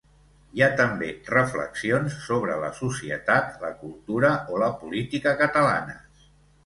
[0.59, 6.29] Hi ha, també, reflexions sobre la societat, la cultura o la política catalanes.